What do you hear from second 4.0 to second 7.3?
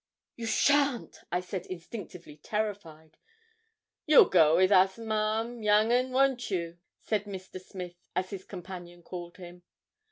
'You'll go with Ma'am, young 'un, won't you?' said